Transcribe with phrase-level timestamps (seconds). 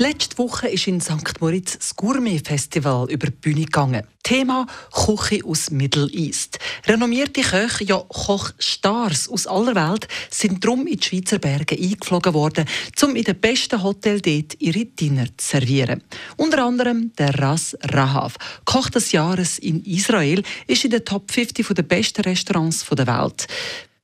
[0.00, 1.40] Letzte Woche ist in St.
[1.40, 4.04] Moritz das Gourmet-Festival über die Bühne gegangen.
[4.22, 6.60] Thema Küche aus Middle East.
[6.86, 12.66] Renommierte Köche, ja Kochstars aus aller Welt, sind drum in die Schweizer Berge eingeflogen worden,
[13.02, 16.04] um in den besten Hotels dort ihre Dinner zu servieren.
[16.36, 21.74] Unter anderem der Ras Rahav, Koch des Jahres in Israel, ist in der Top 50
[21.74, 23.48] der besten Restaurants der Welt.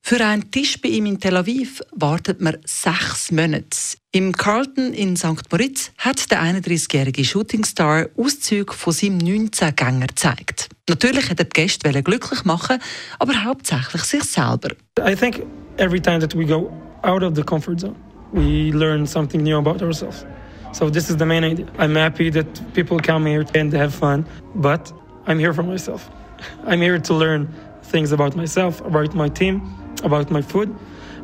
[0.07, 3.97] Für einen Tisch bei ihm in Tel Aviv wartet man sechs Monate.
[4.11, 5.51] Im Carlton in St.
[5.51, 10.69] Moritz hat der 31-jährige Shootingstar Auszüge von seinem 19-Gänger gezeigt.
[10.87, 12.77] Natürlich hat er die Gäste glücklich machen,
[13.17, 14.75] aber hauptsächlich sich selber.
[14.99, 15.41] I think
[15.77, 17.95] every time that we go out of the comfort zone,
[18.31, 20.23] we learn something new about ourselves.
[20.71, 21.65] So this is the main idea.
[21.79, 22.45] I'm happy that
[22.75, 24.93] people come here and have fun, but
[25.25, 26.11] I'm here for myself.
[26.67, 27.47] I'm here to learn
[27.81, 29.63] things about myself, about my team
[30.05, 30.69] about my food,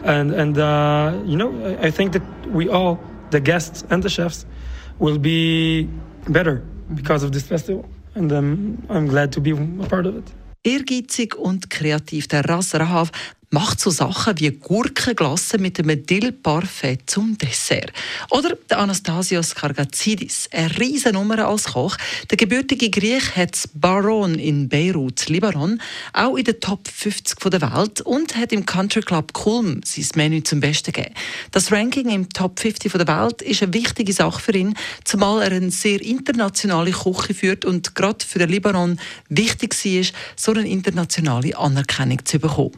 [0.03, 1.51] and and uh, you know
[1.81, 4.45] I, think that we all, the guests and the chefs,
[4.99, 5.87] will be
[6.27, 10.27] better because of this festival, and um, I'm glad to be a part of it.
[10.63, 12.27] Ehrgeizig und kreativ.
[12.27, 13.11] Der Ras Rahav
[13.51, 17.91] macht so Sachen wie Gurkenglasse mit einem Dill-Parfait zum Dessert.
[18.29, 21.97] Oder der Anastasios Kargazidis, eine riesen Nummer als Koch.
[22.29, 25.81] Der gebürtige Griech hat das Baron in Beirut, Libanon,
[26.13, 30.43] auch in der Top 50 der Welt und hat im Country Club Kulm sein Menü
[30.43, 31.13] zum Besten gegeben.
[31.51, 35.51] Das Ranking im Top 50 der Welt ist eine wichtige Sache für ihn, zumal er
[35.51, 40.05] eine sehr internationale Küche führt und gerade für den Libanon wichtig war,
[40.37, 42.71] so eine internationale Anerkennung zu bekommen.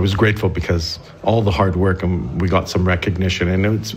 [0.00, 3.94] Was grateful because all the hard work and we got some recognition, and it's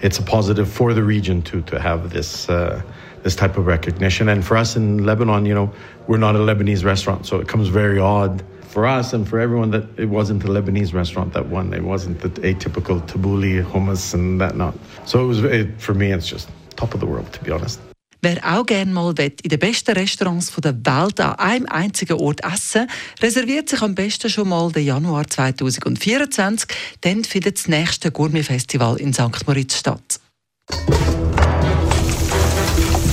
[0.00, 2.82] it's a positive for the region to to have this uh,
[3.22, 4.28] this type of recognition.
[4.28, 5.72] And for us in Lebanon, you know,
[6.06, 9.70] we're not a Lebanese restaurant, so it comes very odd for us and for everyone
[9.70, 11.72] that it wasn't a Lebanese restaurant that won.
[11.72, 14.74] It wasn't the atypical tabbouleh, hummus, and that not.
[15.06, 17.80] So it was it, for me, it's just top of the world to be honest.
[18.28, 22.88] Wer auch gerne mal in den besten Restaurants der Welt an einem einzigen Ort essen
[23.22, 26.68] reserviert sich am besten schon mal den Januar 2024.
[27.02, 29.46] Dann findet das nächste Gourmet-Festival in St.
[29.46, 30.18] Moritz statt.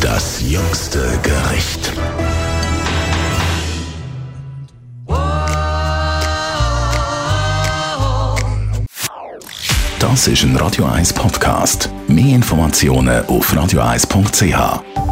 [0.01, 1.91] Das jüngste Gericht.
[9.99, 11.91] Das ist ein Radio 1 Podcast.
[12.07, 15.02] Mehr Informationen auf radio1.ch.